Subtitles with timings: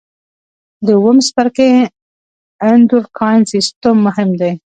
[0.85, 1.69] د اووم څپرکي
[2.69, 4.51] اندورکاین سیستم مهم دی.